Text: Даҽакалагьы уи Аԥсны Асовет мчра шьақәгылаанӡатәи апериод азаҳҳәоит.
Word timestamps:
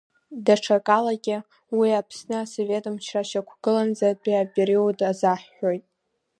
Даҽакалагьы 0.45 1.37
уи 1.77 1.89
Аԥсны 1.99 2.35
Асовет 2.43 2.85
мчра 2.93 3.21
шьақәгылаанӡатәи 3.29 4.41
апериод 4.43 4.99
азаҳҳәоит. 5.09 5.85